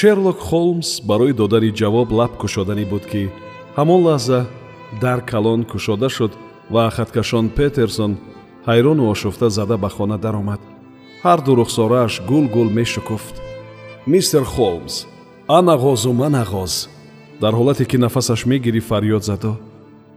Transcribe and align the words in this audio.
шерлок 0.00 0.38
холмс 0.48 0.90
барои 1.08 1.32
додани 1.40 1.70
ҷавоб 1.80 2.08
лаб 2.18 2.32
кушоданӣ 2.40 2.84
буд 2.92 3.04
ки 3.10 3.22
ҳамон 3.78 4.00
лаҳза 4.08 4.40
дар 5.02 5.20
калон 5.30 5.60
кушода 5.72 6.08
шуд 6.16 6.32
ва 6.74 6.84
хаткашон 6.96 7.46
петерсон 7.58 8.12
ҳайрону 8.68 9.04
ошуфта 9.12 9.48
зада 9.56 9.76
ба 9.82 9.88
хона 9.96 10.18
даромад. 10.24 10.60
Ҳар 11.24 11.38
ду 11.46 11.52
рухсорааш 11.60 12.12
гул 12.30 12.46
гул 12.54 12.68
мешукуфт. 12.78 13.34
Мистер 14.12 14.44
холмс 14.54 14.94
анағозу 15.58 16.10
манағоз 16.22 16.72
дар 17.42 17.52
ҳолате 17.58 17.84
ки 17.90 17.96
нафасаш 18.04 18.40
мегирӣ 18.50 18.80
фарёд 18.88 19.22
задо. 19.30 19.52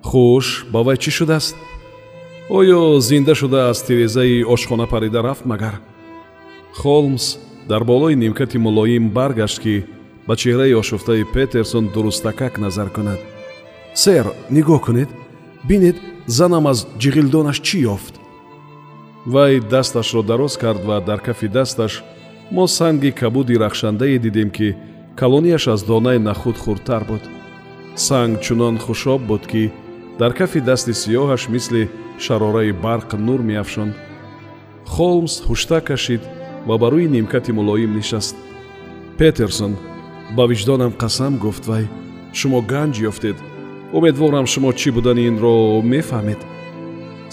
Хуш 0.09 0.47
ба 0.73 0.79
вай 0.85 0.97
чӣ 1.03 1.11
шудааст? 1.17 1.55
Оё 2.57 2.79
зинда 3.07 3.33
шуда 3.35 3.59
аз 3.71 3.79
тирезаи 3.87 4.45
ошхона 4.53 4.85
парида 4.93 5.19
рафт 5.27 5.45
магар 5.51 5.75
холмс 6.81 7.25
дар 7.69 7.83
болои 7.83 8.15
нимкати 8.15 8.57
мулоим 8.57 9.09
баргашт 9.09 9.59
ки 9.63 9.85
ба 10.27 10.35
чеҳраи 10.35 10.73
ошуфтаи 10.81 11.23
петерсон 11.33 11.87
дурустакак 11.93 12.57
назар 12.57 12.89
кунад. 12.89 13.19
Сэр 13.93 14.25
нигоҳ 14.49 14.79
кунед. 14.85 15.09
Бинед 15.67 15.97
занам 16.27 16.67
аз 16.67 16.87
ҷиғилдонаш 17.01 17.57
чӣ 17.67 17.77
ёфт? 17.95 18.13
Вай 19.25 19.59
дасташро 19.59 20.21
дароз 20.23 20.57
кард 20.57 20.81
ва 20.85 20.97
дар 21.01 21.19
кафи 21.19 21.47
дасташ 21.47 22.03
мо 22.51 22.67
санги 22.67 23.11
кабуди 23.11 23.55
рахшандае 23.63 24.17
дидем 24.19 24.49
ки 24.49 24.75
калонияш 25.15 25.67
аз 25.67 25.83
донаи 25.83 26.19
нахуд 26.19 26.57
хурдтар 26.57 27.03
буд. 27.09 27.23
Санг 27.95 28.41
чунон 28.41 28.77
хушоб 28.79 29.21
буд 29.21 29.47
ки 29.51 29.71
дар 30.19 30.33
кафи 30.33 30.59
дасти 30.59 30.93
сиёҳаш 31.01 31.43
мисли 31.53 31.89
шарораи 32.19 32.71
барқ 32.85 33.09
нур 33.25 33.41
меафшонд. 33.49 33.93
Холмс 34.93 35.33
ҳушта 35.47 35.79
кашид 35.81 36.21
ва 36.67 36.75
ба 36.81 36.87
рӯи 36.93 37.07
нимкати 37.15 37.51
мулоим 37.51 37.91
нишаст. 37.97 38.35
Петерсон 39.17 39.73
ба 40.35 40.43
виҷдонам 40.51 40.93
қасам 41.01 41.33
гуфт 41.43 41.63
вай 41.71 41.85
шумо 42.39 42.59
ганҷ 42.71 42.95
ёфтед. 43.09 43.37
Умедворам 43.97 44.45
шумо 44.53 44.69
чӣ 44.79 44.89
будани 44.95 45.23
инро 45.29 45.55
мефаҳмед? 45.91 46.41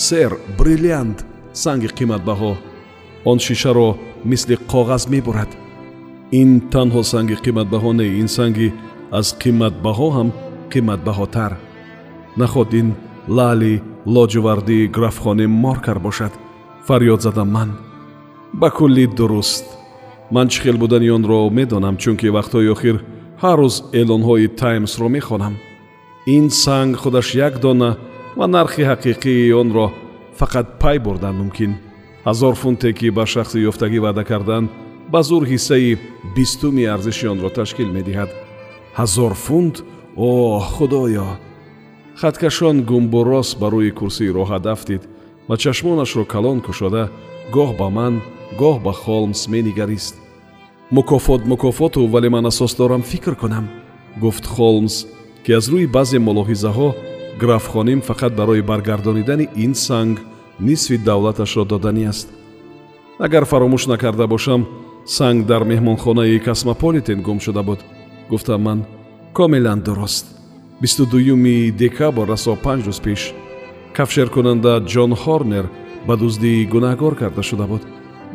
Сэр 0.07 0.33
бриллиант 0.59 1.19
санги 1.63 1.89
қиматбаҳо. 1.99 2.53
Он 3.31 3.39
шишаро 3.47 3.89
мисли 4.31 4.57
коғаз 4.73 5.03
мебурад. 5.13 5.51
Ин 6.41 6.51
танҳо 6.73 7.03
санги 7.13 7.37
қиматбаҳо 7.45 7.91
не 8.01 8.07
ин 8.21 8.29
санги 8.37 8.69
аз 9.19 9.27
қиматбаҳо 9.43 10.09
ҳам 10.17 10.29
қиматбаҳотар. 10.73 11.53
Наход 12.41 12.71
ин 12.81 12.89
лаъли 13.37 13.83
лоҷувардии 14.15 14.91
графхони 14.97 15.47
моркар 15.47 15.99
бошад 16.07 16.33
фарёд 16.87 17.21
задам 17.27 17.49
ман 17.57 17.71
ба 18.53 18.71
кулли 18.71 19.07
дуруст. 19.07 19.65
Ман 20.31 20.49
чӣ 20.49 20.61
хел 20.63 20.77
будани 20.79 21.11
онро 21.11 21.51
медонам 21.51 21.97
чунки 21.97 22.29
вақтҳои 22.37 22.73
охир 22.75 22.97
ҳар 23.43 23.59
рӯз 23.61 23.77
эълонҳои 24.01 24.49
таймсро 24.61 25.09
мехонам. 25.09 25.55
Ин 26.27 26.51
санг 26.51 26.97
худаш 27.03 27.35
як 27.35 27.55
дона 27.65 27.91
ва 28.37 28.47
нархи 28.47 28.83
ҳақиқии 28.91 29.53
онро 29.63 29.87
фақат 30.39 30.67
пай 30.81 30.99
бурдан 30.99 31.35
мумкин. 31.41 31.73
Ҳазор 32.27 32.55
фунте 32.55 32.93
ки 32.99 33.11
ба 33.11 33.25
шахси 33.27 33.59
ёфтагӣ 33.71 33.99
ваъда 34.01 34.25
кардан 34.25 34.65
ба 35.13 35.21
зур 35.23 35.43
ҳиссаи 35.53 35.99
бистуми 36.37 36.85
арзиши 36.95 37.27
онро 37.35 37.49
ташкил 37.51 37.89
медиҳад. 37.97 38.31
Ҳазор 38.99 39.33
фунт? 39.45 39.77
О 40.17 40.61
худоё! 40.75 41.29
Хаткашон 42.21 42.77
гумбурос 42.89 43.57
ба 43.61 43.67
рӯи 43.73 43.91
курсии 43.99 44.35
роҳат 44.39 44.65
афтид 44.75 45.03
ва 45.51 45.57
чашмонашро 45.57 46.25
калон 46.25 46.59
кушода 46.67 47.05
гоҳ 47.55 47.71
ба 47.81 47.89
ман 47.97 48.15
гоҳ 48.61 48.77
ба 48.87 48.93
холмс 49.03 49.41
менигарист. 49.55 50.15
Мукофот 50.97 51.43
мукофоту 51.51 52.07
вале 52.07 52.29
ман 52.35 52.47
асос 52.47 52.73
дорам 52.81 53.03
фикр 53.03 53.35
кунам 53.35 53.67
гуфт 54.23 54.45
холмс 54.55 54.95
ки 55.45 55.51
аз 55.59 55.67
рӯи 55.73 55.87
баъзе 55.97 56.19
мулоҳизаҳо 56.19 56.89
графхоним 57.41 58.01
фақат 58.09 58.33
барои 58.41 58.63
баргардонидани 58.71 59.47
ин 59.65 59.75
санг 59.75 60.17
нисфи 60.69 60.97
давлаташро 61.09 61.65
доданӣ 61.65 62.05
аст. 62.13 62.29
Агар 63.27 63.45
фаромӯш 63.51 63.85
накарда 63.93 64.27
бошам 64.35 64.63
санг 65.17 65.47
дар 65.51 65.63
меҳмонхонаи 65.71 66.39
космополитен 66.47 67.19
гум 67.27 67.39
шуда 67.45 67.63
буд 67.69 67.81
гуфтам 68.31 68.63
ман. 68.67 68.79
Комилан 69.39 69.81
дуруст 69.87 70.27
бисту 70.81 71.07
дуюми 71.07 71.71
декабр 71.71 72.25
расо 72.33 72.53
панҷ 72.65 72.83
рӯз 72.89 73.01
пеш 73.07 73.23
кафшеркунанда 73.97 74.73
ҷон 74.93 75.13
хорнер 75.23 75.67
ба 76.07 76.17
дуздии 76.17 76.69
гунаҳгор 76.73 77.15
карда 77.21 77.43
шуда 77.43 77.67
буд. 77.67 77.83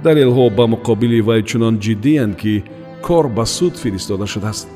Далелҳо 0.03 0.45
ба 0.57 0.65
муқобили 0.73 1.19
вай 1.27 1.41
чунон 1.49 1.75
ҷиддиянд 1.85 2.35
ки 2.41 2.63
кор 3.05 3.25
ба 3.37 3.45
суд 3.45 3.73
фиристода 3.83 4.27
шудааст. 4.33 4.67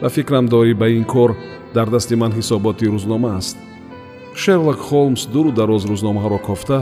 Ба 0.00 0.08
фикрам 0.08 0.46
дорӣ 0.52 0.74
ба 0.80 0.86
ин 0.88 1.04
кор 1.04 1.30
дар 1.74 1.88
дасти 1.94 2.14
ман 2.22 2.32
ҳисоботи 2.38 2.90
рӯзнома 2.94 3.30
аст. 3.40 3.56
Шерлок 4.34 4.80
холмс 4.88 5.22
дуру 5.32 5.50
дароз 5.52 5.82
рӯзномаҳоро 5.90 6.38
кофта 6.48 6.78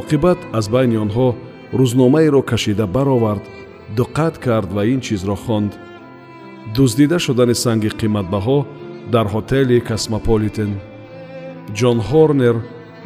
оқибат 0.00 0.38
аз 0.58 0.66
байни 0.74 0.96
онҳо 1.04 1.28
рӯзномаеро 1.80 2.42
кашида 2.50 2.86
баровард 2.86 3.44
диққат 3.98 4.34
кард 4.46 4.70
ва 4.76 4.82
ин 4.92 5.00
чизро 5.06 5.36
хонд. 5.44 5.72
Дуздида 6.74 7.18
шудани 7.18 7.54
санги 7.54 7.90
қиматбаҳо 8.00 8.58
дар 9.12 9.26
ҳотели 9.34 9.78
космополитен 9.88 10.70
ҷон 11.78 11.98
хорнер 12.00 12.56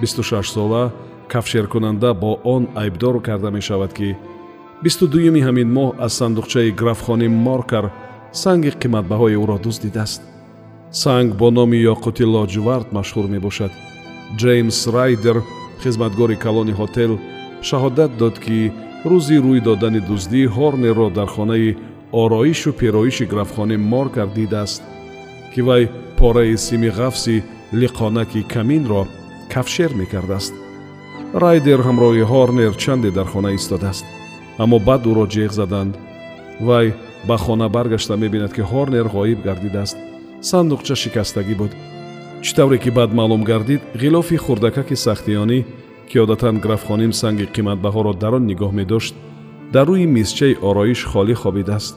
26 0.01 0.43
сола 0.43 0.93
кафшеркунанда 1.29 2.15
бо 2.15 2.41
он 2.45 2.69
айбдор 2.75 3.23
карда 3.23 3.51
мешавад 3.51 3.93
ки 3.93 4.17
бисту 4.83 5.07
дуюми 5.09 5.41
ҳамин 5.47 5.69
моҳ 5.77 5.89
аз 6.05 6.13
сандуқчаи 6.21 6.75
графхони 6.81 7.29
моркар 7.29 7.85
санги 8.33 8.71
қиматбаҳои 8.83 9.39
ӯро 9.43 9.59
дуздидааст 9.65 10.23
санг 11.03 11.35
бо 11.41 11.51
номи 11.51 11.79
ёқути 11.95 12.25
лоҷувард 12.35 12.89
машҳур 12.97 13.27
мебошад. 13.35 13.73
Ҷеймс 14.41 14.79
райдер 14.97 15.37
хизматгори 15.83 16.37
калони 16.45 16.75
ҳотел 16.81 17.13
шаҳодат 17.69 18.11
дод 18.21 18.37
ки 18.45 18.59
рӯзи 19.11 19.37
рӯй 19.45 19.61
додани 19.69 20.01
дуздӣ 20.09 20.43
хорнерро 20.55 21.09
дар 21.19 21.29
хонаи 21.37 21.77
ороишу 22.23 22.71
пероиши 22.81 23.25
графхони 23.33 23.77
моркар 23.93 24.29
дидааст 24.39 24.83
ки 25.53 25.61
вай 25.69 25.83
пораи 26.19 26.57
сими 26.67 26.91
ғафси 26.99 27.37
лиқонаки 27.81 28.43
каминро 28.53 29.03
кафшер 29.53 29.93
мекардааст 30.01 30.55
райдер 31.43 31.81
ҳамроҳи 31.89 32.25
хорнер 32.31 32.73
чанде 32.83 33.11
дар 33.11 33.27
хона 33.33 33.51
истодааст 33.59 34.05
аммо 34.63 34.79
баъд 34.89 35.03
ӯро 35.11 35.25
ҷеғ 35.35 35.53
заданд 35.61 35.95
вай 36.67 36.87
ба 37.29 37.37
хона 37.45 37.69
баргашта 37.77 38.15
мебинад 38.17 38.53
ки 38.57 38.63
хорнер 38.71 39.07
ғоиб 39.17 39.39
гардидааст 39.47 39.97
сандуқча 40.51 40.95
шикастагӣ 41.03 41.55
буд 41.61 41.73
чӣ 42.45 42.53
тавре 42.57 42.79
ки 42.85 42.91
баъд 42.99 43.11
маълум 43.19 43.43
гардид 43.51 43.83
ғилофи 44.03 44.37
хурдакаки 44.45 44.97
сахтиёнӣ 45.05 45.59
ки 46.09 46.17
одатан 46.25 46.57
графхоним 46.65 47.13
санги 47.21 47.47
қиматбаҳоро 47.55 48.13
дар 48.23 48.33
он 48.39 48.45
нигоҳ 48.51 48.73
медошт 48.81 49.15
дар 49.75 49.87
рӯи 49.91 50.07
мизчаи 50.17 50.55
ороиш 50.69 51.01
холӣ 51.11 51.35
хобидааст 51.43 51.95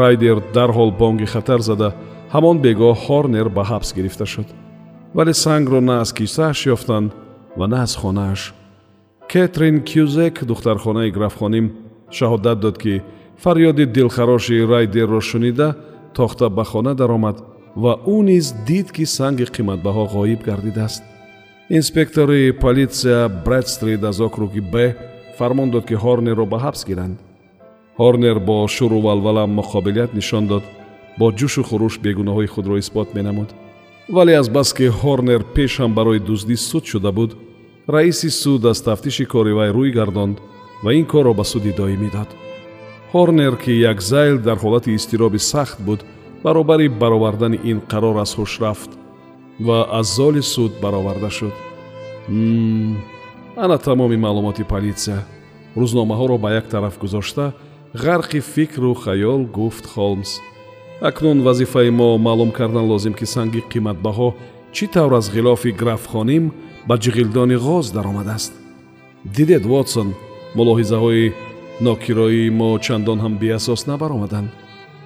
райдер 0.00 0.36
дарҳол 0.56 0.90
бонги 1.00 1.26
хатар 1.34 1.60
зада 1.68 1.88
ҳамон 2.34 2.56
бегоҳ 2.64 2.94
хорнер 3.04 3.48
ба 3.56 3.62
ҳабс 3.70 3.90
гирифта 3.96 4.26
шуд 4.34 4.48
вале 5.14 5.34
сангро 5.34 5.80
на 5.80 6.00
аз 6.00 6.12
кисааш 6.12 6.66
ёфтанд 6.66 7.12
ва 7.56 7.68
на 7.68 7.82
аз 7.82 7.96
хонааш 7.96 8.54
кетрин 9.28 9.84
кюзек 9.84 10.44
духтархонаи 10.44 11.10
графхоним 11.10 11.66
шаҳодат 12.10 12.58
дод 12.60 12.78
ки 12.78 13.02
фарёди 13.42 13.86
дилхароши 13.86 14.66
райдерро 14.66 15.20
шунида 15.20 15.76
тохта 16.14 16.48
ба 16.50 16.64
хона 16.64 16.94
даромад 16.94 17.36
ва 17.76 17.92
ӯ 18.06 18.16
низ 18.28 18.46
дид 18.66 18.88
ки 18.92 19.04
санги 19.06 19.46
қиматбаҳо 19.56 20.04
ғоиб 20.14 20.40
гардидааст. 20.48 21.02
Инспектори 21.70 22.52
полисия 22.52 23.28
брэдстрид 23.28 24.04
аз 24.04 24.20
округи 24.20 24.60
б 24.60 24.94
фармон 25.38 25.70
дод 25.70 25.84
ки 25.86 25.94
хорнерро 25.94 26.46
ба 26.46 26.58
ҳабс 26.64 26.86
гиранд. 26.88 27.18
Хорнер 27.96 28.38
бо 28.38 28.68
шуру 28.68 29.00
валвала 29.00 29.44
муқобилият 29.46 30.14
нишон 30.14 30.46
дод 30.46 30.64
бо 31.18 31.26
ҷӯшу 31.38 31.62
хуруш 31.68 31.94
бегуноҳои 32.04 32.46
худро 32.46 32.78
исбот 32.78 33.14
менамуд 33.14 33.50
вале 34.08 34.34
азбаски 34.38 34.86
ҳорнер 35.00 35.42
пеш 35.54 35.72
ҳам 35.80 35.92
барои 35.98 36.20
дуздӣ 36.28 36.56
суд 36.68 36.84
шуда 36.90 37.10
буд 37.18 37.30
раиси 37.94 38.30
суд 38.42 38.64
аз 38.72 38.78
тафтиши 38.88 39.24
кори 39.32 39.52
вай 39.58 39.70
рӯй 39.76 39.90
гардонд 39.98 40.36
ва 40.84 40.90
ин 40.98 41.04
корро 41.12 41.32
ба 41.34 41.44
суди 41.52 41.72
доимӣ 41.78 42.08
дод 42.16 42.30
ҳорнер 43.12 43.54
ки 43.62 43.72
як 43.90 43.98
зайл 44.10 44.36
дар 44.46 44.56
ҳолати 44.64 44.90
изтироби 44.98 45.38
сахт 45.38 45.78
буд 45.86 46.00
баробари 46.44 46.88
баровардани 46.88 47.58
ин 47.70 47.78
қарор 47.90 48.16
аз 48.24 48.30
ҳуш 48.38 48.52
рафт 48.64 48.90
ва 49.66 49.78
аз 49.98 50.06
золи 50.16 50.42
суд 50.42 50.72
бароварда 50.82 51.30
шуд. 51.30 51.54
Ана 53.56 53.78
тамоми 53.78 54.16
маълумоти 54.16 54.64
политсия 54.64 55.20
рӯзномаҳоро 55.76 56.36
ба 56.38 56.48
як 56.60 56.66
тараф 56.68 56.98
гузошта 56.98 57.52
ғарқи 57.94 58.40
фикру 58.40 58.94
хаёл 58.94 59.40
гуфт 59.58 59.84
холмс 59.94 60.30
акнун 61.00 61.42
вазифаи 61.42 61.90
мо 61.90 62.18
маълум 62.18 62.50
кардан 62.50 62.86
лозим 62.86 63.14
ки 63.14 63.26
санги 63.26 63.62
қиматбаҳо 63.72 64.34
чӣ 64.72 64.86
тавр 64.92 65.12
аз 65.18 65.30
ғилофи 65.30 65.70
графхоним 65.80 66.50
ба 66.88 66.94
ҷиғилдони 66.98 67.56
ғоз 67.56 67.92
даромадааст? 67.92 68.52
Дидед 69.24 69.64
вотсон 69.66 70.14
мулоҳизаҳои 70.56 71.32
нокироии 71.80 72.50
мо 72.50 72.78
чандон 72.78 73.18
ҳам 73.20 73.34
беасос 73.38 73.86
набаромаданд. 73.86 74.50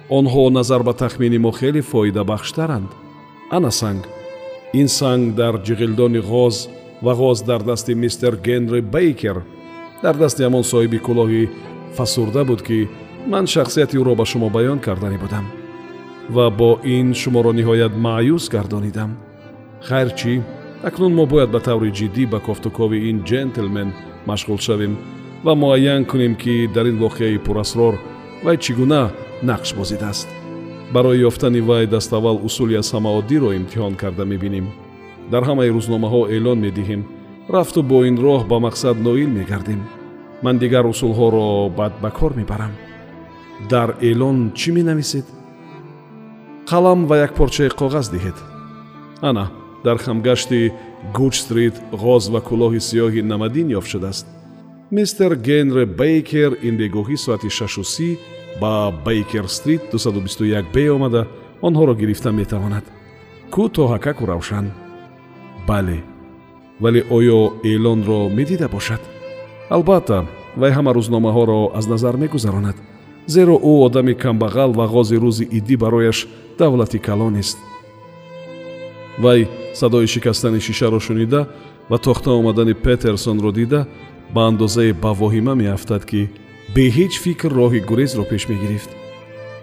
Онҳо 0.09 0.49
назар 0.49 0.81
ба 0.83 0.93
тахмини 0.93 1.37
мо 1.37 1.51
хеле 1.51 1.81
фоидабахштаранд. 1.81 2.89
Ана 3.51 3.71
санг 3.71 4.03
ин 4.73 4.87
санг 4.87 5.35
дар 5.35 5.53
ҷиғилдони 5.65 6.21
ғоз 6.31 6.55
ва 7.05 7.13
ғоз 7.21 7.45
дар 7.45 7.61
дасти 7.69 7.93
мистер 7.93 8.33
генри 8.47 8.81
бейкер 8.81 9.37
дар 10.03 10.15
дасти 10.17 10.41
ҳамон 10.43 10.63
соҳиби 10.71 10.99
кӯлоҳи 11.07 11.49
фасурда 11.97 12.43
буд 12.45 12.61
ки 12.67 12.87
ман 13.31 13.45
шахсияти 13.47 13.97
ӯро 14.01 14.13
ба 14.15 14.25
шумо 14.25 14.49
баён 14.49 14.79
карданӣ 14.79 15.17
будам 15.25 15.62
ва 16.29 16.49
бо 16.49 16.79
ин 16.83 17.13
шуморо 17.13 17.51
ниҳоят 17.53 17.93
маъюс 18.05 18.49
гардонидам. 18.49 19.11
Хайр 19.81 20.09
чӣ? 20.19 20.41
Акнун 20.83 21.13
мо 21.15 21.25
бояд 21.25 21.49
ба 21.51 21.59
таври 21.59 21.91
ҷиддӣ 21.91 22.23
ба 22.33 22.39
кофтукови 22.39 23.09
ин 23.09 23.17
ҷентлмен 23.29 23.89
машғул 24.27 24.59
шавем 24.59 24.93
ва 25.43 25.53
муайян 25.55 26.05
кунем 26.05 26.35
ки 26.35 26.67
дар 26.75 26.85
ин 26.91 26.97
воқеаи 26.99 27.43
пурасрор 27.45 27.95
вай 28.43 28.57
чӣ 28.57 28.73
гуна 28.79 29.11
нақш 29.49 29.75
бозидааст. 29.77 30.27
Барои 30.93 31.23
ёфтани 31.29 31.61
вай 31.61 31.87
даставвал 31.87 32.37
усули 32.45 32.75
аз 32.75 32.93
ҳама 32.93 33.09
оддиро 33.19 33.49
имтиҳон 33.53 33.95
карда 33.95 34.25
мебинем. 34.25 34.67
Дар 35.31 35.43
ҳамаи 35.43 35.73
рӯзномаҳо 35.75 36.21
эълон 36.35 36.59
медиҳем. 36.65 37.01
Рафту 37.49 37.81
бо 37.83 38.05
ин 38.09 38.17
роҳ 38.25 38.41
ба 38.51 38.57
мақсад 38.67 38.95
ноил 39.07 39.29
мегардем. 39.29 39.81
Ман 40.43 40.57
дигар 40.57 40.85
усулҳоро 40.85 41.69
бад 41.79 41.93
ба 42.01 42.09
кор 42.11 42.31
мебарам. 42.39 42.73
Дар 43.69 43.89
эълон 44.01 44.51
чӣ 44.59 44.71
менависед 44.71 45.25
қалам 46.69 47.05
ва 47.07 47.17
як 47.17 47.35
порчаи 47.35 47.69
коғаз 47.69 48.11
диҳед. 48.11 48.37
Ана 49.21 49.51
дар 49.83 49.97
хамгашти 49.97 50.71
гуч 51.13 51.35
стрит 51.43 51.75
ғоз 51.91 52.31
ва 52.31 52.39
кӯлоҳи 52.39 52.79
сиёҳи 52.79 53.21
намадин 53.21 53.67
ёфт 53.69 53.89
шудааст. 53.91 54.27
Мистер 54.91 55.35
генри 55.35 55.85
бейкер 55.85 56.51
ин 56.61 56.77
бегоҳӣ 56.77 57.17
соати 57.17 57.49
шашу 57.49 57.83
си 57.83 58.17
ба 58.61 58.93
бейкер 59.05 59.47
стрит 59.47 59.81
221 59.91 60.65
б 60.73 60.89
омада 60.95 61.27
онҳоро 61.61 61.93
гирифта 61.95 62.31
метавонад. 62.31 62.85
Кӯ 63.53 63.69
то 63.73 63.87
ҳакаку 63.93 64.25
равшан? 64.25 64.71
Бале. 65.67 66.03
Вале 66.79 67.01
оё 67.09 67.39
эълонро 67.63 68.29
медида 68.29 68.67
бошад? 68.69 69.01
Албатта 69.69 70.25
вай 70.55 70.71
ҳама 70.71 70.91
рӯзномаҳоро 70.93 71.71
аз 71.77 71.85
назар 71.87 72.15
мегузаронад 72.17 72.75
зеро 73.27 73.55
ӯ 73.55 73.85
одами 73.85 74.13
камбағал 74.13 74.71
ва 74.75 74.85
ғози 74.87 75.17
рӯзи 75.23 75.45
иддӣ 75.57 75.75
барояш 75.77 76.27
давлати 76.59 76.99
калонест 76.99 77.57
вай 79.19 79.47
садои 79.73 80.07
шикастани 80.07 80.59
шишаро 80.59 80.99
шунида 80.99 81.47
ва 81.89 81.97
тохта 81.97 82.31
омадани 82.31 82.73
петерсонро 82.73 83.51
дида 83.51 83.87
ба 84.33 84.47
андозае 84.47 84.93
ба 84.93 85.11
воҳима 85.13 85.53
меафтад 85.55 86.05
ки 86.05 86.29
бе 86.75 86.83
ҳеҷ 86.97 87.13
фикр 87.23 87.51
роҳи 87.59 87.79
гурезро 87.89 88.23
пеш 88.23 88.49
мегирифт. 88.49 88.89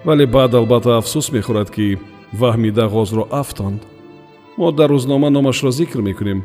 Вале 0.04 0.26
баъд 0.26 0.54
албатта 0.54 0.90
афсӯс 1.00 1.26
мехӯрад 1.34 1.70
ки 1.70 1.98
ваҳмида 2.40 2.84
ғозро 2.96 3.24
афтонд. 3.40 3.80
Мо 4.58 4.72
дар 4.72 4.90
рӯзнома 4.90 5.28
номашро 5.30 5.70
зикр 5.70 6.00
мекунем 6.08 6.40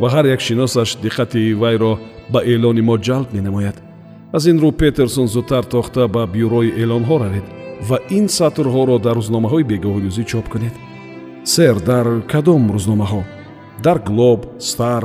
ва 0.00 0.08
ҳар 0.14 0.24
як 0.34 0.40
шиносаш 0.40 0.96
диққати 1.04 1.54
вайро 1.62 1.98
ба 2.32 2.40
эълони 2.52 2.82
мо 2.88 2.96
ҷалб 3.06 3.28
менамояд 3.36 3.76
аз 4.36 4.46
ин 4.46 4.58
рӯ 4.58 4.70
петерсон 4.72 5.26
зудтар 5.28 5.64
тохта 5.64 6.08
ба 6.08 6.26
бюрои 6.26 6.70
эълонҳо 6.82 7.16
равед 7.22 7.46
ва 7.88 7.98
ин 8.18 8.26
сатрҳоро 8.38 8.96
дар 9.06 9.16
рӯзномаҳои 9.20 9.68
бегоҳилӯзӣ 9.70 10.24
чоп 10.30 10.46
кунед. 10.52 10.74
Сэр 11.52 11.76
дар 11.90 12.06
кадом 12.32 12.62
рӯзномаҳо? 12.74 13.22
Дар 13.84 13.98
глоб 14.08 14.40
стар 14.58 15.02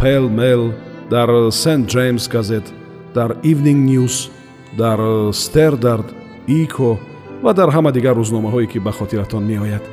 пел 0.00 0.24
мел 0.40 0.62
дар 1.10 1.30
сент 1.62 1.84
ҷеймс 1.94 2.24
газет 2.34 2.66
дар 3.16 3.30
ивнинг 3.50 3.80
ньюс 3.90 4.16
дар 4.80 5.00
стердард 5.32 6.08
ико 6.60 6.90
ва 7.44 7.52
дар 7.58 7.68
ҳама 7.76 7.90
дигар 7.92 8.16
рӯзномаҳое 8.16 8.66
ки 8.72 8.78
ба 8.78 8.92
хотиратон 8.98 9.44
меояд. 9.50 9.84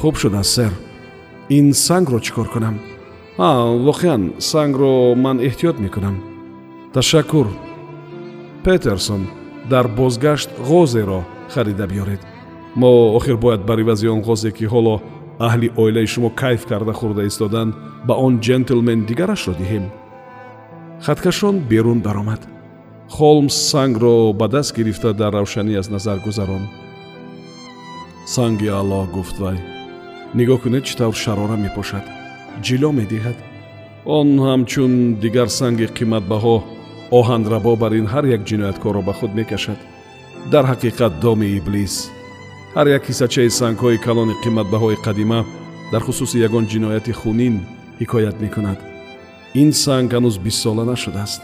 Хуб 0.00 0.14
шудааст 0.16 0.52
сэр 0.56 0.72
ин 1.58 1.66
сангро 1.72 2.18
чӣ 2.24 2.32
кор 2.36 2.48
кунам? 2.54 2.76
Ҳа 3.38 3.50
воқеан 3.88 4.22
сангро 4.50 5.14
ман 5.24 5.36
эҳтиёт 5.48 5.76
мекунам. 5.84 6.16
Ташаккур 6.94 7.46
петерсон 8.64 9.26
дар 9.70 9.88
бозгашт 9.88 10.50
ғозеро 10.58 11.20
харида 11.48 11.86
биёред. 11.86 12.20
Мо 12.74 13.16
охир 13.16 13.36
бояд 13.36 13.64
бар 13.66 13.80
ивази 13.80 14.08
он 14.08 14.22
ғозе 14.22 14.50
ки 14.52 14.64
ҳоло 14.64 15.00
аҳли 15.38 15.68
оилаи 15.76 16.06
шумо 16.06 16.30
кайф 16.30 16.66
карда 16.66 16.92
хӯрда 16.92 17.26
истоданд 17.26 17.74
ба 18.06 18.14
он 18.14 18.40
ҷентлмен 18.40 19.06
дигарашро 19.06 19.54
диҳем. 19.54 19.84
Хаткашон 21.00 21.58
берун 21.70 22.00
баромад 22.00 22.42
холмс 23.08 23.54
сангро 23.70 24.32
ба 24.32 24.48
даст 24.48 24.76
гирифта 24.76 25.12
дар 25.12 25.32
равшанӣ 25.32 25.74
аз 25.80 25.88
назар 25.90 26.18
гузаронд 26.26 26.68
санги 28.26 28.68
аъло 28.68 29.06
гуфт 29.16 29.36
вай. 29.38 29.58
Нигоҳ 30.38 30.58
кунед 30.62 30.84
чӣ 30.88 30.94
тавр 31.00 31.16
шарора 31.24 31.56
мепошад. 31.56 32.04
Ҷило 32.64 32.90
медиҳад. 33.00 33.38
Он 34.16 34.28
ҳамчун 34.46 34.92
дигар 35.22 35.48
санги 35.58 35.86
қиматбаҳо 35.98 36.56
оҳанрабо 37.18 37.72
бар 37.82 37.92
ин 38.00 38.06
ҳар 38.12 38.24
як 38.36 38.42
ҷинояткорро 38.48 39.02
ба 39.08 39.12
худ 39.18 39.32
мекашад. 39.38 39.80
Дар 40.52 40.64
ҳақиқат 40.72 41.12
доми 41.24 41.48
иблис. 41.58 41.94
Ҳар 42.76 42.86
як 42.96 43.02
ҳисачаи 43.10 43.50
сангҳои 43.60 44.02
калони 44.06 44.34
қиматбаҳои 44.44 45.02
қадима 45.06 45.40
дар 45.92 46.02
хусуси 46.06 46.36
ягон 46.48 46.64
ҷинояти 46.72 47.12
хунин 47.20 47.54
ҳикоят 48.00 48.36
мекунад. 48.44 48.78
Ин 49.62 49.70
санг 49.84 50.08
ҳанӯз 50.16 50.36
бистсола 50.44 50.84
нашудааст. 50.92 51.42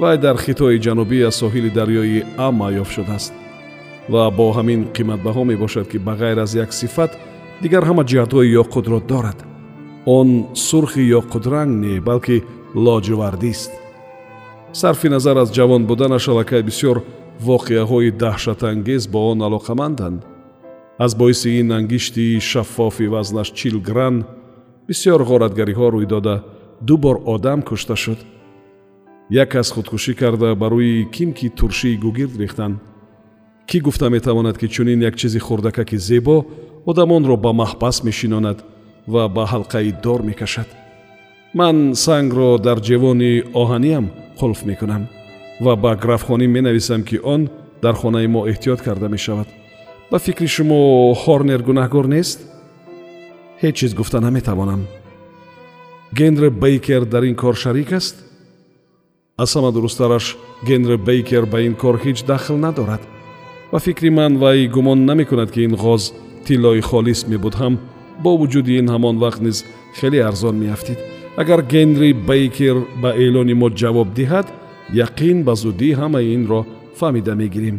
Вай 0.00 0.16
дар 0.24 0.36
хитои 0.44 0.82
ҷанубӣ 0.86 1.18
аз 1.28 1.34
соҳили 1.42 1.70
дарёи 1.78 2.24
ама 2.46 2.68
ёфт 2.82 2.92
шудааст. 2.96 3.32
Ва 4.12 4.22
бо 4.38 4.46
ҳамин 4.58 4.80
қиматбаҳо 4.96 5.42
мебошад 5.52 5.86
ки 5.90 5.98
ба 6.06 6.12
ғайр 6.20 6.38
аз 6.44 6.52
як 6.64 6.70
сифат 6.80 7.12
дигар 7.62 7.82
ҳама 7.88 8.02
ҷиҳатҳои 8.10 8.54
ёқудро 8.62 8.98
дорад. 9.12 9.38
Он 10.18 10.28
сурхи 10.68 11.02
ёқудранг 11.20 11.70
не 11.84 11.94
балки 12.08 12.36
лоҷувардист 12.84 13.72
сарфи 14.72 15.08
назар 15.08 15.36
аз 15.36 15.50
ҷавон 15.52 15.86
буданаш 15.86 16.28
аллакай 16.28 16.62
бисёр 16.62 17.02
воқеаҳои 17.40 18.10
даҳшатангез 18.22 19.06
бо 19.12 19.30
он 19.30 19.38
алоқаманданд. 19.42 20.22
Аз 20.98 21.14
боиси 21.14 21.60
ин 21.60 21.72
ангишти 21.72 22.40
шаффофи 22.40 23.06
вазнаш 23.06 23.50
чил 23.50 23.80
гран 23.80 24.24
бисёр 24.88 25.20
ғоратгариҳо 25.30 25.88
рӯй 25.94 26.06
дода 26.06 26.44
ду 26.80 26.96
бор 26.96 27.16
одам 27.26 27.62
кушта 27.62 27.96
шуд. 27.96 28.18
Як 29.30 29.50
кас 29.50 29.70
худкушӣ 29.70 30.14
карда 30.14 30.54
ба 30.54 30.66
рӯи 30.72 31.10
ким 31.14 31.32
ки 31.32 31.48
туршии 31.48 31.96
гугирд 31.96 32.36
рехтанд 32.40 32.76
кӣ 33.68 33.78
гуфта 33.80 34.10
метавонад 34.10 34.58
ки 34.58 34.68
чунин 34.68 35.00
як 35.02 35.16
чизи 35.16 35.38
хурдакаки 35.38 35.96
зебо 35.96 36.46
одамонро 36.86 37.36
ба 37.36 37.52
маҳбас 37.52 38.04
мешинонад 38.04 38.58
ва 39.06 39.28
ба 39.28 39.44
ҳалқаи 39.52 40.00
дор 40.02 40.22
мекашад. 40.22 40.68
Ман 41.54 41.94
сангро 41.94 42.58
дар 42.58 42.78
ҷевони 42.80 43.32
оҳаниам 43.62 44.06
қулф 44.38 44.64
мекунам 44.64 45.08
ва 45.60 45.76
ба 45.76 45.96
графхонӣ 45.96 46.46
менависам 46.46 47.02
ки 47.04 47.16
он 47.22 47.50
дар 47.82 47.94
хонаи 47.94 48.26
мо 48.26 48.46
эҳтиёт 48.50 48.80
карда 48.82 49.08
мешавад 49.08 49.48
ба 50.10 50.18
фикри 50.18 50.46
шумо 50.46 50.78
ҳорнер 51.22 51.60
гунаҳгор 51.68 52.06
нест 52.06 52.38
ҳеҷ 53.62 53.74
чиз 53.78 53.94
гуфта 53.94 54.20
наметавонам 54.20 54.82
генри 56.18 56.48
бейкер 56.50 57.04
дар 57.04 57.22
ин 57.22 57.34
кор 57.34 57.54
шарик 57.54 57.92
аст 57.92 58.16
аз 59.42 59.56
ҳама 59.56 59.72
дурусттараш 59.72 60.36
генри 60.68 60.96
бейкер 60.96 61.44
ба 61.46 61.58
ин 61.68 61.74
кор 61.74 61.96
ҳеҷ 62.04 62.18
дахл 62.26 62.56
надорад 62.56 63.02
ба 63.72 63.78
фикри 63.78 64.10
ман 64.10 64.32
вай 64.42 64.66
гумон 64.68 65.04
намекунад 65.04 65.50
ки 65.54 65.60
ин 65.68 65.74
ғоз 65.84 66.02
тиллои 66.46 66.80
холис 66.80 67.20
мебуд 67.30 67.54
ҳам 67.60 67.74
бо 68.22 68.30
вуҷуди 68.40 68.78
ин 68.80 68.88
ҳамон 68.94 69.16
вақт 69.24 69.40
низ 69.46 69.58
хеле 69.98 70.20
арзон 70.28 70.56
меафтид 70.62 71.11
агар 71.36 71.62
генри 71.62 72.12
бейкер 72.12 72.76
ба 73.02 73.10
эълони 73.16 73.54
мо 73.54 73.68
ҷавоб 73.70 74.08
диҳад 74.18 74.46
яқин 75.06 75.36
ба 75.46 75.54
зудӣ 75.62 75.90
ҳамаи 76.00 76.32
инро 76.36 76.60
фаҳмида 76.98 77.34
мегирем. 77.42 77.78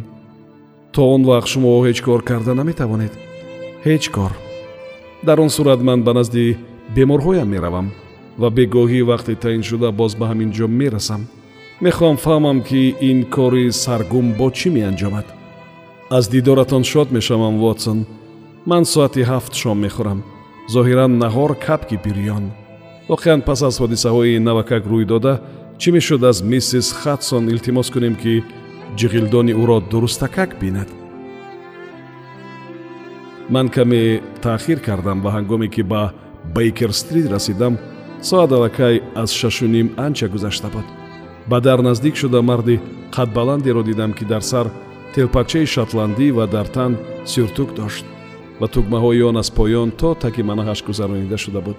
То 0.94 1.02
он 1.14 1.22
вақт 1.30 1.48
шумо 1.52 1.70
ҳеҷ 1.86 1.98
кор 2.06 2.20
карда 2.30 2.52
наметавонед? 2.54 3.12
Ҳеҷ 3.86 4.04
кор. 4.16 4.32
Дар 5.26 5.38
он 5.44 5.50
сурат 5.56 5.80
ман 5.88 6.02
ба 6.02 6.12
назди 6.18 6.56
беморҳоям 6.94 7.48
меравам 7.54 7.86
ва 8.40 8.48
бегоҳӣ 8.56 9.00
вақти 9.10 9.34
таъин 9.42 9.62
шуда 9.68 9.88
боз 10.00 10.12
ба 10.20 10.24
ҳамин 10.30 10.50
ҷо 10.56 10.66
мерасам. 10.80 11.22
Мехоҳам 11.84 12.16
фаҳмам 12.24 12.58
ки 12.68 12.82
ин 13.10 13.18
кори 13.34 13.64
саргум 13.82 14.26
бо 14.38 14.46
чӣ 14.58 14.68
меанҷомад? 14.76 15.26
Аз 16.16 16.24
дидоратон 16.34 16.84
шод 16.90 17.08
мешавам 17.16 17.54
вотсон. 17.62 17.98
Ман 18.70 18.84
соати 18.92 19.22
ҳафт 19.30 19.52
шом 19.60 19.78
мехӯрам. 19.84 20.20
Зоҳиран 20.74 21.12
наҳор 21.22 21.50
капки 21.66 21.96
бирён 22.04 22.44
воқеан 23.08 23.40
пас 23.46 23.62
аз 23.62 23.76
ҳодисаҳои 23.82 24.38
навакак 24.48 24.82
рӯй 24.92 25.04
дода 25.12 25.34
чӣ 25.80 25.88
мешуд 25.96 26.22
аз 26.30 26.38
миссис 26.52 26.86
хатсон 27.00 27.44
илтимос 27.52 27.88
кунем 27.94 28.14
ки 28.22 28.34
ҷиғилдони 28.98 29.52
ӯро 29.62 29.78
дурустакак 29.90 30.50
бинад? 30.60 30.88
Ман 33.54 33.68
каме 33.74 34.20
таъхир 34.42 34.78
кардам 34.86 35.18
ва 35.24 35.30
ҳангоме 35.36 35.68
ки 35.74 35.82
ба 35.82 36.02
бейкер 36.54 36.92
стрит 37.00 37.26
расидам 37.34 37.74
соат 38.28 38.52
аллакай 38.52 38.94
аз 39.22 39.30
шашу 39.40 39.66
ним 39.74 39.88
анча 39.96 40.28
гузашта 40.28 40.68
буд. 40.74 40.86
Ба 41.50 41.60
дар 41.60 41.78
наздик 41.82 42.16
шуда 42.16 42.40
марди 42.42 42.80
қадбаландеро 43.14 43.82
дидам 43.84 44.12
ки 44.18 44.24
дар 44.24 44.42
сар 44.42 44.66
телпачаи 45.14 45.66
шотландӣ 45.66 46.26
ва 46.32 46.46
дар 46.46 46.66
тан 46.76 46.92
сюртук 47.32 47.70
дошт 47.74 48.04
ва 48.60 48.66
тугмаҳои 48.68 49.22
он 49.28 49.36
аз 49.36 49.50
поён 49.50 49.90
то 49.90 50.14
таки 50.14 50.42
манаҳаш 50.42 50.80
гузаронида 50.88 51.38
шуда 51.38 51.60
буд 51.60 51.76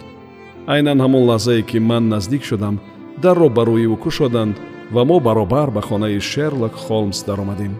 айнан 0.67 0.99
ҳамон 1.01 1.23
лаҳзае 1.29 1.61
ки 1.69 1.77
ман 1.79 2.03
наздик 2.13 2.43
шудам 2.49 2.75
дарро 3.23 3.49
ба 3.49 3.63
рӯи 3.69 3.87
ӯ 3.93 3.97
кушоданд 4.03 4.55
ва 4.93 5.01
мо 5.09 5.19
баробар 5.19 5.69
ба 5.71 5.81
хонаи 5.81 6.19
шерлок 6.19 6.73
холмс 6.85 7.23
даромадем. 7.23 7.73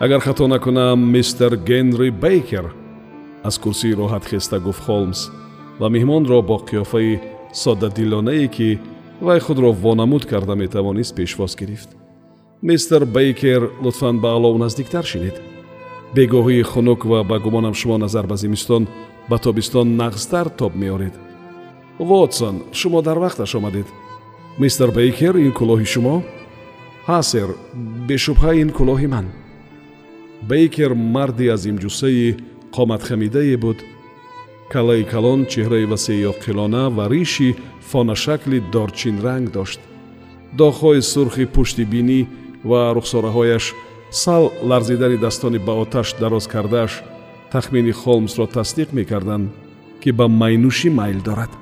Агар 0.00 0.20
хато 0.20 0.46
накунам 0.48 0.98
мистер 1.14 1.56
генри 1.56 2.10
бейкер 2.10 2.66
аз 3.44 3.58
курсии 3.58 3.94
роҳат 4.00 4.24
хеста 4.30 4.58
гуфт 4.60 4.82
холмс 4.86 5.20
ва 5.80 5.88
меҳмонро 5.94 6.42
бо 6.42 6.56
қиёфаи 6.68 7.20
соддадилонае 7.52 8.48
ки 8.48 8.78
вай 9.20 9.40
худро 9.40 9.72
вонамуд 9.72 10.24
карда 10.26 10.54
метавонист 10.54 11.14
пешвоз 11.14 11.56
гирифт. 11.56 11.90
Мистер 12.62 13.04
бейкер 13.04 13.70
лутфан 13.82 14.20
ба 14.20 14.28
алов 14.36 14.58
наздиктар 14.58 15.04
шинед. 15.04 15.36
Бегоҳии 16.14 16.62
хунук 16.62 17.04
ва 17.04 17.24
ба 17.24 17.38
гумонам 17.38 17.74
шумо 17.74 17.98
назар 17.98 18.26
ба 18.26 18.36
зимистон 18.36 18.88
ба 19.28 19.38
тобистон 19.38 19.96
нағзтар 19.96 20.48
тоб 20.50 20.74
меоред 20.76 21.14
вотсон 21.98 22.62
шумо 22.72 23.02
дар 23.02 23.18
вақташ 23.18 23.54
омадед. 23.54 23.86
Мистер 24.58 24.90
бейкер 24.90 25.34
ин 25.36 25.52
кӯлоҳи 25.52 25.84
шумо? 25.84 26.22
Ҳа 27.06 27.22
сэр 27.22 27.48
бешубҳа 28.08 28.52
ин 28.62 28.70
кӯлоҳи 28.70 29.08
ман. 29.14 29.26
Бейкер 30.50 30.92
марди 30.94 31.46
азимҷусаи 31.56 32.36
қоматхамидае 32.74 33.56
буд. 33.56 33.78
Калаи 34.72 35.04
калон 35.04 35.40
чеҳраи 35.52 35.86
васеи 35.92 36.28
оқилона 36.32 36.84
ва 36.96 37.04
риши 37.12 37.56
фонашакли 37.90 38.58
дорчинранг 38.72 39.46
дошт. 39.56 39.80
Доғҳои 40.58 41.00
сурхи 41.12 41.44
пушти 41.54 41.84
бинӣ 41.92 42.20
ва 42.64 42.80
рухсораҳояш 42.96 43.64
сал 44.10 44.52
ларзиданидастони 44.70 45.58
ба 45.66 45.72
оташ 45.82 46.08
дароз 46.20 46.46
кардааш 46.54 46.92
тахмини 47.52 47.92
холмсро 47.92 48.46
тасдиқ 48.56 48.88
мекарданд 48.98 49.46
ки 50.00 50.10
ба 50.18 50.26
майнӯшӣ 50.40 50.88
майл 50.98 51.20
дорад 51.28 51.52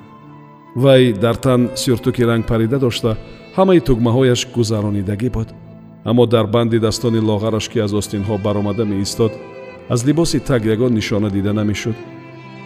вай 0.75 1.13
дар 1.13 1.35
тан 1.35 1.69
сюртуки 1.75 2.21
рангпарида 2.21 2.79
дошта 2.79 3.17
ҳамаи 3.57 3.79
тугмаҳояш 3.87 4.41
гузаронидагӣ 4.55 5.29
буд. 5.29 5.49
Аммо 6.09 6.25
дар 6.25 6.45
бандидастони 6.47 7.19
лоғараш 7.19 7.69
ки 7.71 7.79
аз 7.79 7.91
остинҳо 7.93 8.37
баромада 8.45 8.85
меистод 8.85 9.31
аз 9.89 10.05
либоси 10.05 10.39
так 10.39 10.65
ягон 10.65 10.93
нишона 10.93 11.29
дида 11.29 11.53
намешуд. 11.53 11.95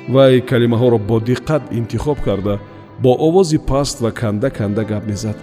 Вай 0.10 0.42
калимаҳоро 0.42 0.98
бо 1.10 1.18
диққат 1.20 1.64
интихоб 1.72 2.20
карда 2.22 2.60
бо 3.04 3.12
овози 3.28 3.58
паст 3.58 4.02
ва 4.02 4.12
канда 4.12 4.50
канда 4.50 4.84
гап 4.84 5.06
мезад. 5.08 5.38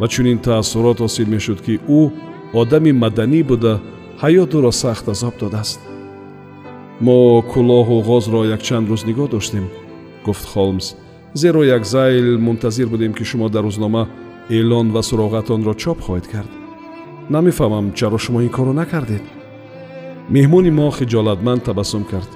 Ва 0.00 0.08
чунин 0.08 0.38
таассурот 0.38 0.98
ҳосил 1.00 1.28
мешуд 1.28 1.60
ки 1.66 1.80
ӯ 1.98 2.10
одами 2.60 2.92
маданӣ 2.92 3.42
буда 3.42 3.80
ҳаёт 4.22 4.50
ӯро 4.58 4.72
сахт 4.82 5.08
азоб 5.08 5.34
додааст. 5.40 5.80
Мо 7.00 7.42
кӯлоҳу 7.52 7.96
ғозро 8.10 8.40
якчанд 8.56 8.88
рӯз 8.90 9.02
нигоҳ 9.08 9.28
доштем 9.30 9.66
гуфт 10.24 10.46
холмс 10.52 10.86
зеро 11.36 11.64
як 11.64 11.84
зайл 11.84 12.38
мунтазир 12.38 12.88
будем 12.88 13.12
ки 13.12 13.24
шумо 13.24 13.48
дар 13.48 13.64
рӯзнома 13.64 14.08
эълон 14.48 14.90
ва 14.90 15.02
суроғатонро 15.02 15.74
чоп 15.76 16.00
хоҳед 16.00 16.26
кард 16.32 16.48
намефаҳмам 17.28 17.92
чаро 17.92 18.18
шумо 18.18 18.40
ин 18.40 18.48
корро 18.48 18.72
накардед 18.72 19.22
меҳмони 20.30 20.70
мо 20.70 20.90
хиҷолатманд 20.90 21.62
табассум 21.68 22.04
кард 22.04 22.30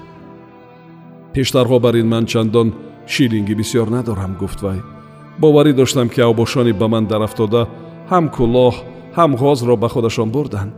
пештарҳо 1.34 1.80
бар 1.80 1.94
ин 1.94 2.08
ман 2.08 2.26
чандон 2.26 2.68
шилинги 3.06 3.54
бисьёр 3.54 3.88
надорам 3.90 4.36
гуфт 4.40 4.60
вай 4.62 4.78
боварӣ 5.38 5.72
доштам 5.72 6.08
ки 6.08 6.20
авбошони 6.20 6.72
ба 6.72 6.86
ман 6.88 7.04
дарафтода 7.06 7.62
ҳам 8.10 8.24
кӯлоҳ 8.36 8.74
ҳам 9.16 9.30
ғозро 9.42 9.74
ба 9.82 9.88
худашон 9.88 10.28
бурданд 10.30 10.72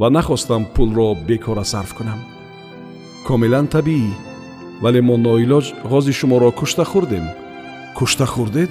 ва 0.00 0.08
нахостам 0.10 0.62
пулро 0.74 1.08
бекора 1.28 1.64
сарф 1.72 1.94
кунам 1.98 2.20
комилан 3.26 3.66
табиӣ 3.74 4.12
вале 4.82 5.00
мо 5.08 5.16
ноилоҷ 5.16 5.66
ғози 5.90 6.12
шуморо 6.18 6.50
кушта 6.58 6.84
хӯрдем 6.92 7.26
кушта 7.96 8.26
хӯрдед 8.32 8.70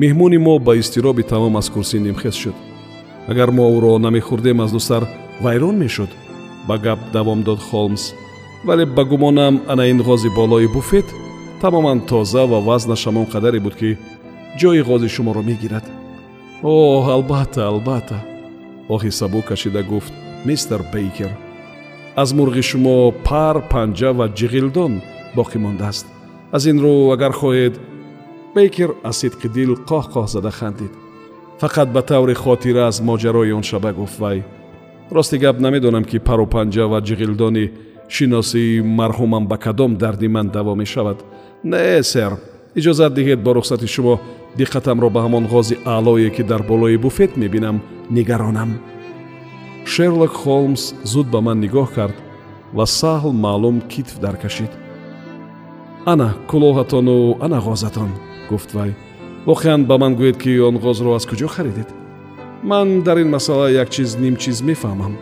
меҳмони 0.00 0.38
мо 0.46 0.54
ба 0.66 0.72
изтироби 0.80 1.22
тамом 1.32 1.54
аз 1.60 1.66
курсӣ 1.74 1.96
нимхез 1.98 2.36
шуд. 2.42 2.56
Агар 3.30 3.50
мо 3.56 3.64
ӯро 3.76 3.92
намехӯрдем 4.04 4.58
аз 4.64 4.70
ду 4.74 4.80
сар 4.88 5.02
вайрон 5.44 5.76
мешуд 5.82 6.10
ба 6.68 6.74
гап 6.84 7.00
давом 7.14 7.40
дод 7.42 7.60
холмс. 7.68 8.04
Вале 8.66 8.84
ба 8.96 9.02
гумонам 9.10 9.54
ана 9.72 9.84
ин 9.92 10.00
ғози 10.08 10.30
болои 10.38 10.66
буфет 10.74 11.08
тамоман 11.60 11.98
тоза 12.10 12.42
ва 12.46 12.58
вазнаш 12.68 13.02
ҳамон 13.06 13.26
қадаре 13.32 13.60
буд 13.62 13.74
ки 13.80 13.98
ҷои 14.60 14.80
ғози 14.88 15.08
шуморо 15.14 15.42
мегирад. 15.50 15.84
Оҳ 16.62 17.04
албатта 17.16 17.60
албатта. 17.70 18.18
Оҳи 18.94 19.10
сабук 19.18 19.44
кашида 19.50 19.82
гуфт 19.82 20.12
мистер 20.48 20.80
бейкер 20.92 21.32
аз 22.16 22.32
мурғи 22.34 22.62
шумо 22.62 23.12
пар 23.24 23.56
панҷа 23.72 24.10
ва 24.18 24.26
ҷиғилдон 24.38 24.92
боқӣ 25.36 25.58
мондааст. 25.64 26.06
Аз 26.56 26.62
ин 26.70 26.78
рӯ 26.84 26.92
агар 27.14 27.32
хоҳед 27.40 27.74
бейкер 28.54 28.90
аз 29.04 29.16
сидқи 29.22 29.48
дил 29.48 29.70
қоҳ-қоҳ 29.88 30.26
зада 30.26 30.50
хандид 30.50 30.92
фақат 31.60 31.92
ба 31.92 32.02
таври 32.02 32.34
хотира 32.34 32.86
аз 32.86 33.00
моҷарои 33.00 33.52
он 33.52 33.62
шаба 33.62 33.92
гуфт 33.92 34.18
вай 34.18 34.42
рости 35.10 35.38
гап 35.38 35.60
намедонам 35.60 36.04
ки 36.04 36.18
пару 36.18 36.46
панҷа 36.46 36.84
ва 36.88 37.00
ҷиғилдони 37.00 37.70
шиносии 38.08 38.82
марҳумам 38.98 39.46
ба 39.46 39.56
кадом 39.56 39.96
дарди 39.96 40.28
ман 40.28 40.48
даво 40.48 40.74
мешавад 40.74 41.18
не 41.64 42.02
сэр 42.02 42.32
иҷозат 42.78 43.12
диҳед 43.14 43.40
бо 43.42 43.50
рухсати 43.54 43.86
шумо 43.94 44.14
диққатамро 44.58 45.08
ба 45.10 45.20
ҳамон 45.24 45.44
ғози 45.54 45.76
аълое 45.84 46.30
ки 46.30 46.42
дар 46.42 46.62
болои 46.62 46.96
буфет 46.96 47.36
мебинам 47.36 47.76
нигаронам 48.10 48.70
шерлок 49.84 50.32
холмс 50.42 50.94
зуд 51.04 51.26
ба 51.34 51.40
ман 51.40 51.58
нигоҳ 51.64 51.88
кард 51.94 52.16
ва 52.76 52.84
саҳл 53.00 53.32
маълум 53.44 53.76
китф 53.92 54.14
даркашид 54.24 54.72
ана 56.12 56.28
кӯлоҳатону 56.50 57.16
ана 57.44 57.58
ғозатон 57.68 58.10
гуфт 58.50 58.74
вай 58.74 58.92
воқеан 59.46 59.80
ба 59.88 59.98
ман 59.98 60.12
гӯед 60.20 60.36
ки 60.42 60.58
он 60.68 60.76
ғозро 60.84 61.14
аз 61.16 61.24
куҷо 61.26 61.48
харидед? 61.48 61.88
Ман 62.62 63.02
дар 63.02 63.16
ин 63.22 63.30
масъала 63.30 63.70
як 63.70 63.88
чиз 63.90 64.18
ним 64.18 64.36
чиз 64.36 64.58
мефаҳмам. 64.62 65.14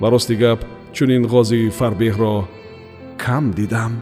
Ва 0.00 0.10
рости 0.10 0.34
гап 0.36 0.60
чунин 0.92 1.24
ғози 1.32 1.70
фарбеҳро 1.78 2.44
кам 3.18 3.44
дидам 3.58 3.92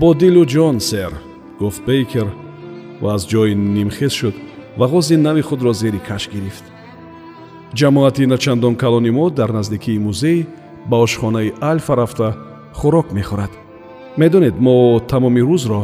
бо 0.00 0.14
дилу 0.14 0.44
ҷон 0.44 0.76
сэр 0.88 1.12
гуфт 1.60 1.82
бейкер 1.86 2.28
ва 3.02 3.14
аз 3.14 3.22
ҷои 3.30 3.54
нимхез 3.54 4.12
шуд 4.12 4.34
ва 4.78 4.86
ғози 4.92 5.16
нави 5.16 5.42
худро 5.42 5.72
зери 5.72 6.00
каш 6.08 6.30
гирифт. 6.32 6.64
Ҷамоати 7.78 8.26
начандон 8.26 8.74
калони 8.76 9.10
мо 9.10 9.30
дар 9.30 9.50
наздикии 9.58 9.98
музей 9.98 10.46
ба 10.90 10.96
ошхонаи 11.04 11.52
альфа 11.60 11.94
рафта 11.96 12.28
хӯрок 12.78 13.08
мехӯрад. 13.16 13.52
Медонед 14.16 14.56
мо 14.60 15.00
тамоми 15.10 15.40
рӯзро 15.40 15.82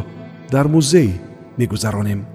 дар 0.50 0.66
музей 0.68 1.10
мегузаронем 1.56 2.26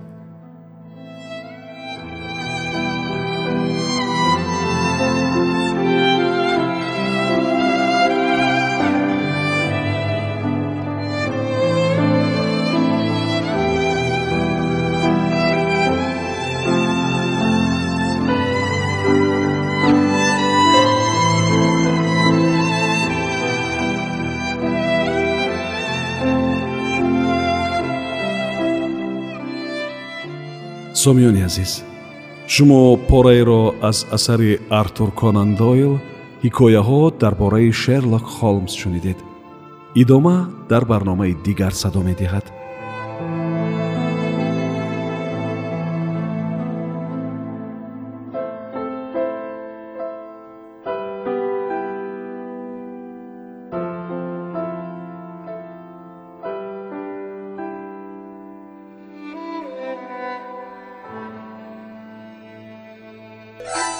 сомиёни 31.03 31.41
азиз 31.49 31.71
шумо 32.53 32.81
пораеро 33.09 33.63
аз 33.89 33.97
асари 34.17 34.51
артур 34.81 35.09
конан 35.19 35.49
дойл 35.55 35.93
ҳикояҳо 36.43 37.01
дар 37.21 37.33
бораи 37.41 37.71
шерлок 37.83 38.25
холмс 38.37 38.73
шунидед. 38.81 39.17
Идома 40.01 40.37
дар 40.71 40.83
барномаи 40.91 41.33
дигар 41.45 41.73
садо 41.81 42.01
медиҳад 42.09 42.45